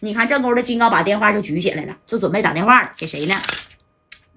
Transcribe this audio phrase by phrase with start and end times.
[0.00, 3.34] 你看这勾的金刚把电话就举起来了，就准备打电话了，给谁呢？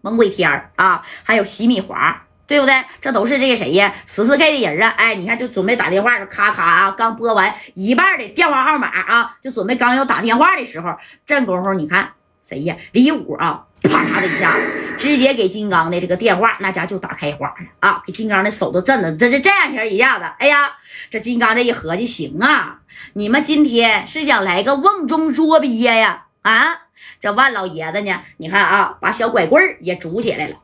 [0.01, 2.83] 猛鬼天儿啊，还有洗米华，对不对？
[3.01, 3.93] 这都是这个谁呀？
[4.05, 4.93] 十四 K 的人啊！
[4.97, 10.95] 哎，你看就准备打电话，咔咔啊，刚拨完一半的电话号码啊，就准备刚要打电话的时候，
[11.25, 12.75] 这功夫你看谁呀？
[12.93, 18.03] 李武啊，啪的一下子，直接给金刚的这个电话那家就打开花了啊！
[18.05, 20.77] 给金刚的手都震了，这这这样式一下子，哎呀，
[21.09, 22.81] 这金刚这一合计，行啊，
[23.13, 26.25] 你们今天是想来个瓮中捉鳖呀？
[26.41, 26.87] 啊！
[27.19, 28.21] 这万老爷子呢？
[28.37, 30.55] 你看啊，把小拐棍也拄起来了。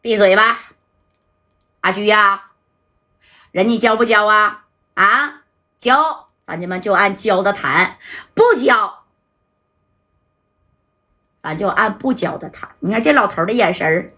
[0.00, 0.58] 闭嘴吧，
[1.80, 2.50] 阿居呀！
[3.50, 4.64] 人你交不交啊？
[4.94, 5.42] 啊，
[5.78, 7.96] 交，咱家们就按交的谈；
[8.34, 9.05] 不交，
[11.46, 12.68] 咱就按不交的谈。
[12.80, 14.10] 你看这老头的眼神儿，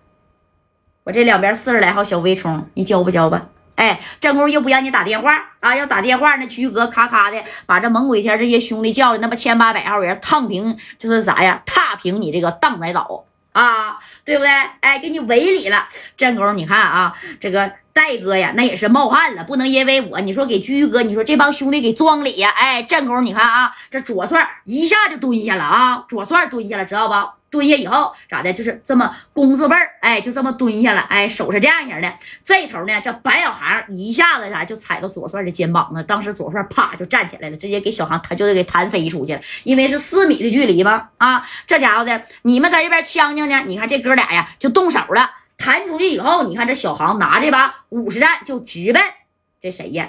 [1.05, 3.49] 我这两边四十来号小微冲，你交不交吧？
[3.75, 5.77] 哎，这功又不让你打电话啊！
[5.77, 11.63] 要打电话，那居哥咔咔的把这猛鬼天这些兄弟叫来，那么千八百号人烫平，就是啥呀？
[11.67, 14.51] 踏平你这个荡白岛啊，对不对？
[14.81, 15.87] 哎，给你围里了。
[16.17, 22.49] 这功你看啊，这个戴哥呀，那也是冒汗了，不能因为我，你说给居哥，你说这帮兄弟给装里呀？
[22.51, 27.15] 哎，这功你看啊，这左帅一下就蹲下了啊，左帅蹲下了，知道不？
[27.51, 28.53] 蹲下以后咋的？
[28.53, 32.13] 就是这么弓字辈儿，哎，就这么蹲下了，哎，手是这样型的。
[32.45, 41.09] 这头呢，这白小航一下子啥就踩到左帅的肩膀上，当时左帅啪就站起来了，直接给小航他就得给弹飞出去了，因为是四米的距离嘛。
[41.17, 49.03] 啊，这家伙的，你们在这边呛呛呢，你看这哥俩呀就动手了，弹出去以后，你看这小航拿这把五十战就直奔
[49.61, 50.09] 这谁呀？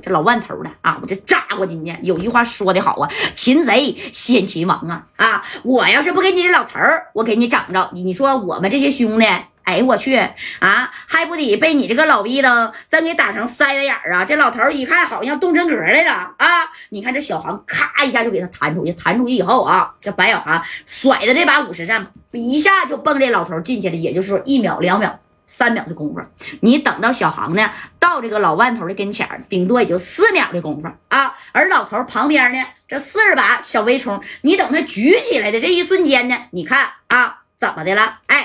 [0.00, 1.96] 这老万头的啊，我这扎过去呢。
[2.02, 5.44] 有句话说的好啊，擒贼先擒王啊啊！
[5.62, 6.78] 我要是不给你这老头，
[7.14, 7.90] 我给你整着。
[7.92, 9.26] 你说我们这些兄弟，
[9.64, 10.16] 哎我去
[10.60, 14.24] 啊，还不得被你这个老逼灯真给打成塞子眼儿啊！
[14.24, 16.70] 这老头一看好像动真格来了啊！
[16.90, 25.18] 你看这小航咔一下就给他弹出去，弹出去以后啊，这白小航甩的这把五十战一下就蹦这老头进去了，也就是说一秒两秒。
[25.46, 26.22] 三秒的功夫，
[26.62, 31.34] 你等到小航呢到这个老万头的跟前，顶多也就四秒的功夫啊。
[31.52, 38.20] 而老头旁边呢，这四十把小微冲，你等他举起来的这一瞬间呢，你看啊，怎么的了？
[38.26, 38.43] 哎，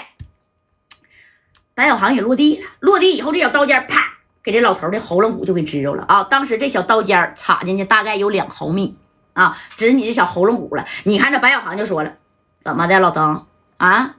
[1.80, 4.04] 白小航也落地了，落地以后这小刀尖啪
[4.44, 6.26] 给这老头的喉咙骨就给支着了啊。
[6.26, 8.98] 当时这小刀尖插进去大概有两毫米
[9.32, 10.86] 啊，指你这小喉咙骨了。
[11.06, 12.16] 你看这白小航就说了，
[12.60, 13.46] 怎么的，老邓
[13.78, 14.16] 啊？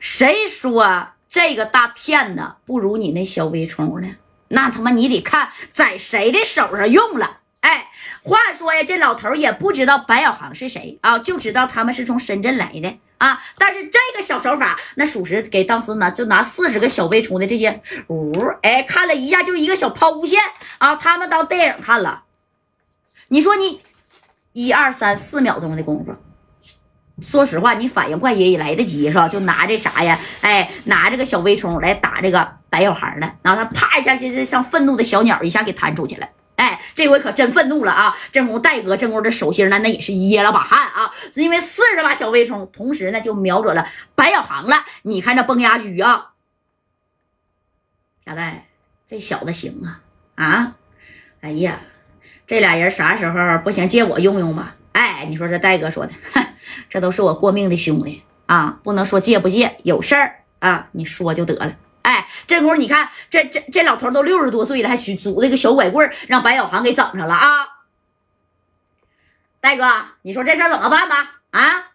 [0.00, 1.10] 谁说？
[1.28, 4.08] 这个大骗子不如你那小微虫呢？
[4.48, 7.38] 那他妈你得看在谁的手上用了。
[7.60, 7.86] 哎，
[8.24, 13.42] 话说呀，这老头也不知道白小航是谁啊，就知道他们是从深圳来的啊。
[13.56, 20.40] 但是这个小手法，那属实给当时呢，就拿四十个小微冲的这些呜，哎，看了一下就是一个小抛物线
[20.78, 22.24] 啊，他们当电影看了。
[23.28, 23.80] 你说你
[24.52, 26.14] 一二三四秒钟的功夫。
[27.22, 29.28] 说实话，你反应快也也来得及是吧？
[29.28, 30.18] 就拿这啥呀？
[30.40, 36.28] 哎，拿这个小微冲来打这个白小孩的，然后他啪一下，就是像愤怒的小鸟一下给弹出去了。
[36.56, 38.16] 哎，这回可真愤怒了啊！
[38.30, 44.84] 正宫戴哥，正宫这手心呢，那也是噎了把汗啊，因为四十把小微冲同时呢就瞄准了白小航了。
[45.02, 46.30] 你看这崩牙驹啊，
[48.24, 48.66] 贾戴，
[49.06, 50.00] 这小子行啊
[50.36, 50.76] 啊！
[51.40, 51.80] 哎呀，
[52.46, 54.76] 这俩人啥时候不行借我用用吧？
[54.92, 56.12] 哎，你说这戴哥说的，
[56.88, 61.74] 这都是我过命的兄弟啊，不能说借不借，有事儿啊，你说就得了。
[62.04, 67.66] 哎，这功夫你看，这这这老头都六十多岁了，还去拄这个小拐棍让白小航给整上了啊！
[69.58, 71.40] 戴哥，你说这事怎么办吧？
[71.50, 71.92] 啊，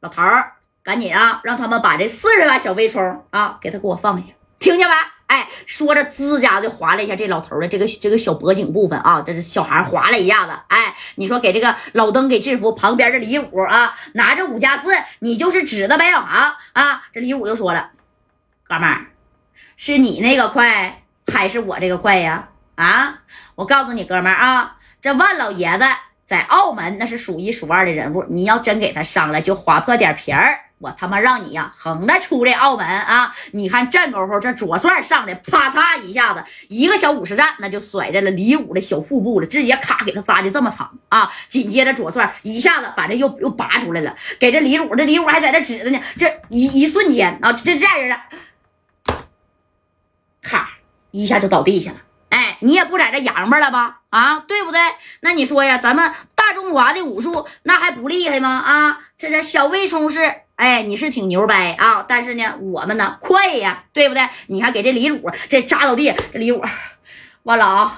[0.00, 4.94] 老头儿，赶紧啊，让他们把这四十万小微冲啊，给他给我放下，听见没？
[5.26, 10.52] 哎，说着，吱家就划了一下这老头的这个这个小脖颈部分啊，这是小孩划了一下子。
[10.68, 17.02] 哎，你说给这个老登给制服，旁边的李武啊，拿着五加四，你就是指的白小航啊。
[17.12, 17.90] 这李武就说了
[18.70, 19.08] ：“哥们儿，
[19.76, 22.50] 是你那个快还是我这个快呀？
[22.76, 23.18] 啊，
[23.56, 25.84] 我告诉你，哥们儿啊，这万老爷子
[26.24, 33.34] 在澳门那是数一数二的人物，你要真给他伤了，就划破点皮儿。”我他妈让你呀，横的出这澳门啊！
[33.52, 41.30] 你看这功夫，这左帅上来，啪嚓一下子，一个小五十战，那就甩在了李武的小腹部了，直接咔给他扎的这么长啊！
[41.48, 48.18] 紧接着左帅一下子把这又又拔出来了，给这李武，这李武还在这指着呢，这一一瞬间啊，这这样人了，
[50.42, 50.68] 咔
[51.10, 51.98] 一下就倒地下了。
[52.30, 54.00] 哎，你也不在这洋巴了吧？
[54.10, 54.80] 啊，对不对？
[55.20, 58.50] 那你说呀，咱们大中华的武术那还不厉害吗？
[58.50, 60.34] 啊，这这小魏冲是。
[60.56, 64.28] 哎，你是挺牛掰啊，但是呢，我们呢快呀，对不对？
[64.48, 66.62] 你看给这李鲁这扎到地，这李鲁，
[67.44, 67.90] 万老，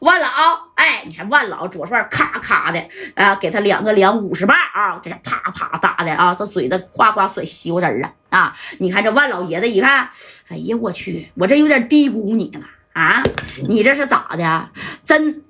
[0.00, 0.28] 万老，
[0.74, 8.56] 哎，你看万老左帅咔咔的啊，给他两个两五十棒啊，这啪啪打的啊，这嘴子哗哗甩西瓜汁儿啊啊！
[8.78, 10.08] 你看这万老爷子一看，
[10.48, 12.62] 哎呀我去，我这有点低估你了
[12.94, 13.22] 啊！
[13.68, 14.70] 你这是咋的？
[15.04, 15.42] 真。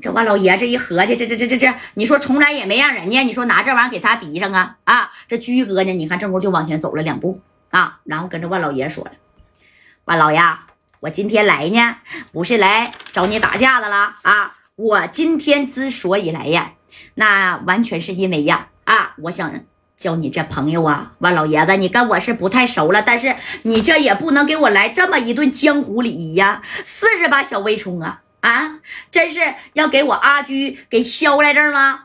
[0.00, 5.10] 这万老爷这一合计，这这这这这，你说从来也没让人家，你说拿这玩意儿给他比上啊啊！
[5.28, 7.40] 这居哥呢，你看正功就往前走了两步
[7.70, 9.12] 啊，然后跟着万老爷说了
[10.06, 10.40] ：“万老爷，
[11.00, 11.96] 我今天来呢，
[12.32, 14.56] 不是来找你打架的啦啊！
[14.76, 16.72] 我今天之所以来呀，
[17.14, 19.52] 那完全是因为呀啊，我想
[19.98, 28.78] 交你这朋友啊，万老爷子，你跟我是不太熟了，但是你这也不能给我来这么一顿江湖礼仪呀，试试吧，小微冲啊？”啊，
[29.10, 29.40] 真是
[29.72, 32.04] 要给我阿居给削来这儿吗？